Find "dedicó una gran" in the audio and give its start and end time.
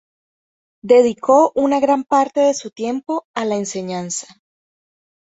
0.83-2.05